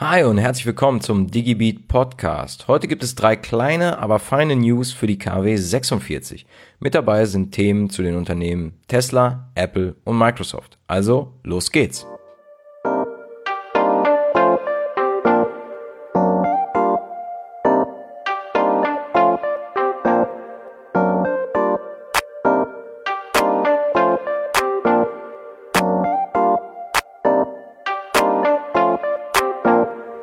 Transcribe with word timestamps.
Hi 0.00 0.22
und 0.22 0.38
herzlich 0.38 0.64
willkommen 0.64 1.00
zum 1.00 1.28
DigiBeat 1.28 1.88
Podcast. 1.88 2.68
Heute 2.68 2.86
gibt 2.86 3.02
es 3.02 3.16
drei 3.16 3.34
kleine, 3.34 3.98
aber 3.98 4.20
feine 4.20 4.54
News 4.54 4.92
für 4.92 5.08
die 5.08 5.18
KW 5.18 5.56
46. 5.56 6.46
Mit 6.78 6.94
dabei 6.94 7.24
sind 7.24 7.50
Themen 7.50 7.90
zu 7.90 8.04
den 8.04 8.14
Unternehmen 8.14 8.74
Tesla, 8.86 9.50
Apple 9.56 9.96
und 10.04 10.16
Microsoft. 10.16 10.78
Also, 10.86 11.32
los 11.42 11.72
geht's. 11.72 12.06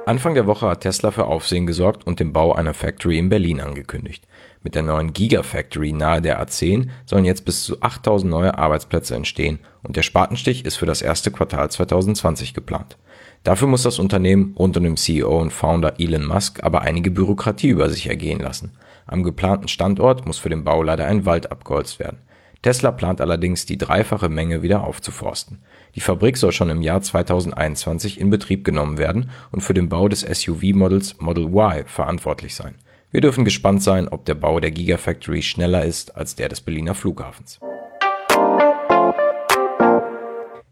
Anfang 0.06 0.36
der 0.36 0.46
Woche 0.46 0.68
hat 0.68 0.82
Tesla 0.82 1.10
für 1.10 1.26
Aufsehen 1.26 1.66
gesorgt 1.66 2.06
und 2.06 2.20
den 2.20 2.32
Bau 2.32 2.54
einer 2.54 2.76
Factory 2.76 3.18
in 3.18 3.30
Berlin 3.30 3.60
angekündigt. 3.60 4.28
Mit 4.62 4.76
der 4.76 4.84
neuen 4.84 5.14
Gigafactory 5.14 5.94
nahe 5.94 6.22
der 6.22 6.40
A10 6.46 6.90
sollen 7.08 7.26
jetzt 7.26 7.44
bis 7.44 7.64
zu 7.64 7.82
8000 7.82 8.30
neue 8.30 8.56
Arbeitsplätze 8.56 9.16
entstehen 9.16 9.58
und 9.82 9.96
der 9.96 10.04
Spatenstich 10.04 10.64
ist 10.64 10.76
für 10.76 10.86
das 10.86 11.02
erste 11.02 11.32
Quartal 11.32 11.72
2020 11.72 12.54
geplant. 12.54 12.98
Dafür 13.44 13.68
muss 13.68 13.82
das 13.82 13.98
Unternehmen 13.98 14.54
rund 14.60 14.78
um 14.78 14.84
den 14.84 14.96
CEO 14.96 15.42
und 15.42 15.52
Founder 15.52 16.00
Elon 16.00 16.28
Musk 16.28 16.64
aber 16.64 16.82
einige 16.82 17.10
Bürokratie 17.10 17.70
über 17.70 17.90
sich 17.90 18.06
ergehen 18.06 18.40
lassen. 18.40 18.74
Am 19.08 19.24
geplanten 19.24 19.68
Standort 19.68 20.28
muss 20.28 20.38
für 20.38 20.50
den 20.50 20.64
Bau 20.64 20.84
leider 20.84 21.08
ein 21.08 21.26
Wald 21.26 21.52
abgeholzt 21.52 21.98
werden. 21.98 22.20
Tesla 22.66 22.90
plant 22.90 23.22
allerdings, 23.22 23.68
die 23.68 23.78
dreifache 23.78 24.28
Menge 24.28 24.64
wieder 24.64 24.86
aufzuforsten. 24.86 25.60
Die 25.94 26.00
Fabrik 26.00 26.36
soll 26.36 26.52
schon 26.52 26.72
im 26.72 26.82
Jahr 26.82 27.00
2021 27.00 28.20
in 28.20 28.32
Betrieb 28.32 28.66
genommen 28.66 28.98
werden 28.98 29.30
und 29.52 29.62
für 29.62 29.76
den 29.76 29.88
Bau 29.88 30.08
des 30.08 30.22
SUV-Models 30.22 31.22
Model 31.22 31.44
Y 31.44 31.84
verantwortlich 31.86 32.56
sein. 32.56 32.74
Wir 33.12 33.22
dürfen 33.22 33.46
gespannt 33.46 33.84
sein, 33.84 34.08
ob 34.08 34.26
der 34.26 34.34
Bau 34.34 34.60
der 34.60 34.72
Gigafactory 34.72 35.44
schneller 35.44 35.86
ist 35.86 36.18
als 36.18 36.34
der 36.34 36.50
des 36.50 36.62
Berliner 36.62 36.96
Flughafens. 36.96 37.60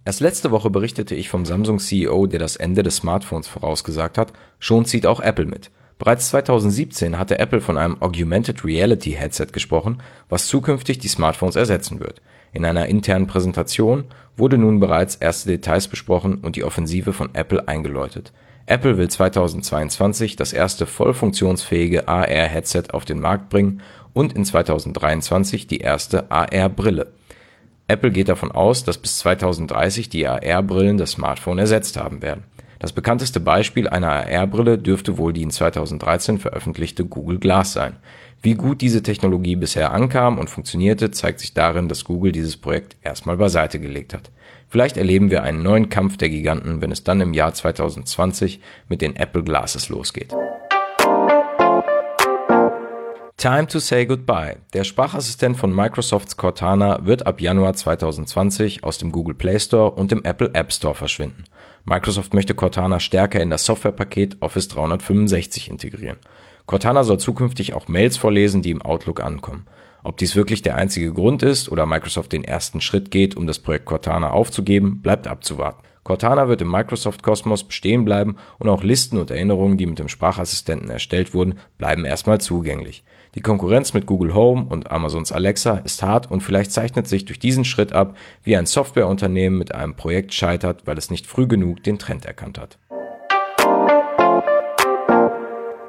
Erst 0.04 0.20
letzte 0.20 0.50
Woche 0.50 0.72
berichtete 0.72 1.14
ich 1.14 1.30
vom 1.30 1.46
Samsung-CEO, 1.46 2.26
der 2.26 2.40
das 2.40 2.56
Ende 2.56 2.82
des 2.82 2.96
Smartphones 2.96 3.48
vorausgesagt 3.48 4.18
hat, 4.18 4.34
schon 4.58 4.86
zieht 4.86 5.06
auch 5.06 5.20
Apple 5.20 5.46
mit. 5.46 5.70
Bereits 6.00 6.30
2017 6.30 7.18
hatte 7.18 7.40
Apple 7.40 7.62
von 7.62 7.78
einem 7.78 8.02
Augmented 8.02 8.66
Reality 8.66 9.12
Headset 9.12 9.48
gesprochen, 9.52 10.02
was 10.28 10.48
zukünftig 10.48 10.98
die 10.98 11.08
Smartphones 11.08 11.56
ersetzen 11.56 12.00
wird. 12.00 12.22
In 12.52 12.66
einer 12.66 12.88
internen 12.88 13.28
Präsentation 13.28 14.06
wurde 14.36 14.58
nun 14.58 14.80
bereits 14.80 15.16
erste 15.16 15.50
Details 15.50 15.88
besprochen 15.88 16.36
und 16.36 16.56
die 16.56 16.64
Offensive 16.64 17.14
von 17.14 17.34
Apple 17.34 17.68
eingeläutet. 17.68 18.32
Apple 18.66 18.98
will 18.98 19.10
2022 19.10 20.36
das 20.36 20.54
erste 20.54 20.86
voll 20.86 21.14
funktionsfähige 21.14 22.08
AR-Headset 22.08 22.86
auf 22.92 23.06
den 23.06 23.20
Markt 23.20 23.50
bringen 23.50 23.82
und 24.14 24.34
in 24.34 24.46
2023 24.46 25.68
die 25.68 25.80
erste 25.80 26.32
AR-Brille. 26.32 27.08
Apple 27.88 28.12
geht 28.12 28.30
davon 28.30 28.52
aus, 28.52 28.86
dass 28.86 28.98
bis 28.98 29.18
2030 29.20 30.10
die 30.10 30.28
AR-Brillen 30.28 30.98
das 30.98 31.12
Smartphone 31.12 31.60
ersetzt 31.60 31.98
haben 31.98 32.22
werden 32.22 32.44
das 32.84 32.92
bekannteste 32.92 33.40
Beispiel 33.40 33.88
einer 33.88 34.12
AR-Brille 34.12 34.78
dürfte 34.78 35.18
wohl 35.18 35.32
die 35.32 35.44
in 35.44 35.52
2013 35.52 36.38
veröffentlichte 36.38 37.06
Google 37.06 37.40
Glass 37.40 37.72
sein. 37.72 37.96
Wie 38.42 38.56
gut 38.56 38.82
diese 38.82 39.02
Technologie 39.02 39.56
bisher 39.56 39.94
ankam 39.94 40.38
und 40.38 40.50
funktionierte, 40.50 41.10
zeigt 41.10 41.40
sich 41.40 41.54
darin, 41.54 41.88
dass 41.88 42.04
Google 42.04 42.34
dieses 42.34 42.58
Projekt 42.58 42.98
erstmal 43.02 43.38
beiseite 43.38 43.80
gelegt 43.80 44.14
hat. 44.14 44.32
Vielleicht 44.68 44.98
erleben 44.98 45.32
wir 45.32 45.44
einen 45.44 45.64
neuen 45.64 45.88
Kampf 45.88 46.18
der 46.18 46.28
Giganten, 46.28 46.82
wenn 46.82 46.92
es 46.92 47.06
dann 47.06 47.22
im 47.22 47.34
Jahr 47.34 47.54
2020 47.54 48.60
mit 48.90 49.02
den 49.02 49.16
Apple 49.16 49.44
Glasses 49.44 49.88
losgeht. 49.88 50.36
Time 53.38 53.68
to 53.68 53.80
say 53.80 54.06
goodbye. 54.06 54.58
Der 54.74 54.84
Sprachassistent 54.84 55.56
von 55.56 55.74
Microsofts 55.74 56.36
Cortana 56.36 57.06
wird 57.06 57.28
ab 57.28 57.40
Januar 57.40 57.76
2020 57.76 58.84
aus 58.84 58.98
dem 58.98 59.14
Google 59.14 59.36
Play 59.36 59.58
Store 59.58 59.92
und 59.92 60.12
dem 60.12 60.26
Apple 60.26 60.52
App 60.54 60.74
Store 60.74 60.96
verschwinden. 60.96 61.46
Microsoft 61.86 62.34
möchte 62.34 62.56
Cortana 62.56 63.00
stärker 63.00 63.42
in 63.42 63.50
das 63.50 63.66
Softwarepaket 63.66 64.38
Office 64.42 64.70
365 64.70 65.70
integrieren. 65.70 66.18
Cortana 66.66 67.04
soll 67.04 67.20
zukünftig 67.20 67.74
auch 67.74 67.88
Mails 67.88 68.18
vorlesen, 68.18 68.62
die 68.62 68.72
im 68.72 68.82
Outlook 68.82 69.22
ankommen. 69.22 69.66
Ob 70.04 70.18
dies 70.18 70.36
wirklich 70.36 70.62
der 70.62 70.76
einzige 70.76 71.14
Grund 71.14 71.44
ist 71.44 71.70
oder 71.70 71.86
Microsoft 71.86 72.32
den 72.32 72.44
ersten 72.44 72.82
Schritt 72.82 73.12
geht, 73.12 73.38
um 73.38 73.48
das 73.48 73.60
Projekt 73.60 73.86
Cortana 73.86 74.32
aufzugeben, 74.32 75.02
bleibt 75.02 75.28
abzuwarten. 75.28 75.84
Cortana 76.04 76.50
wird 76.50 76.62
im 76.62 76.70
Microsoft-Kosmos 76.70 77.64
bestehen 77.64 78.04
bleiben 78.04 78.36
und 78.60 78.68
auch 78.68 78.84
Listen 78.84 79.18
und 79.18 79.32
Erinnerungen, 79.32 79.78
die 79.78 79.86
mit 79.86 80.00
dem 80.00 80.10
Sprachassistenten 80.10 80.90
erstellt 80.90 81.34
wurden, 81.34 81.56
bleiben 81.78 82.04
erstmal 82.04 82.42
zugänglich. 82.42 83.06
Die 83.36 83.42
Konkurrenz 83.42 83.94
mit 83.94 84.06
Google 84.06 84.34
Home 84.34 84.66
und 84.70 84.92
Amazons 84.92 85.32
Alexa 85.32 85.78
ist 85.78 86.04
hart 86.04 86.30
und 86.30 86.42
vielleicht 86.42 86.72
zeichnet 86.72 87.08
sich 87.08 87.24
durch 87.26 87.40
diesen 87.40 87.64
Schritt 87.64 87.94
ab, 87.94 88.16
wie 88.44 88.58
ein 88.58 88.66
Softwareunternehmen 88.66 89.58
mit 89.58 89.74
einem 89.74 89.96
Projekt 89.96 90.34
scheitert, 90.34 90.86
weil 90.86 90.98
es 90.98 91.10
nicht 91.10 91.26
früh 91.26 91.48
genug 91.48 91.82
den 91.84 91.98
Trend 91.98 92.26
erkannt 92.26 92.60
hat. 92.60 92.78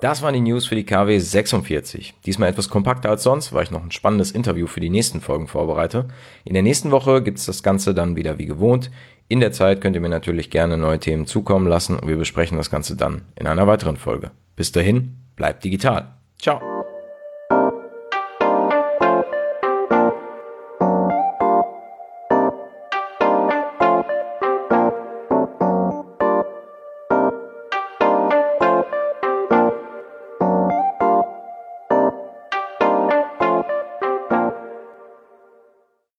Das 0.04 0.20
waren 0.20 0.34
die 0.34 0.40
News 0.42 0.66
für 0.66 0.74
die 0.74 0.84
KW 0.84 1.18
46. 1.18 2.12
Diesmal 2.26 2.50
etwas 2.50 2.68
kompakter 2.68 3.08
als 3.08 3.22
sonst, 3.22 3.54
weil 3.54 3.62
ich 3.62 3.70
noch 3.70 3.82
ein 3.82 3.90
spannendes 3.90 4.32
Interview 4.32 4.66
für 4.66 4.80
die 4.80 4.90
nächsten 4.90 5.22
Folgen 5.22 5.48
vorbereite. 5.48 6.08
In 6.44 6.52
der 6.52 6.62
nächsten 6.62 6.90
Woche 6.90 7.22
gibt 7.22 7.38
es 7.38 7.46
das 7.46 7.62
Ganze 7.62 7.94
dann 7.94 8.14
wieder 8.14 8.36
wie 8.36 8.44
gewohnt. 8.44 8.90
In 9.28 9.40
der 9.40 9.52
Zeit 9.52 9.80
könnt 9.80 9.96
ihr 9.96 10.02
mir 10.02 10.10
natürlich 10.10 10.50
gerne 10.50 10.76
neue 10.76 10.98
Themen 10.98 11.24
zukommen 11.24 11.66
lassen 11.66 11.98
und 11.98 12.06
wir 12.06 12.18
besprechen 12.18 12.58
das 12.58 12.70
Ganze 12.70 12.96
dann 12.96 13.22
in 13.34 13.46
einer 13.46 13.66
weiteren 13.66 13.96
Folge. 13.96 14.32
Bis 14.56 14.72
dahin, 14.72 15.16
bleibt 15.36 15.64
digital. 15.64 16.12
Ciao. 16.38 16.73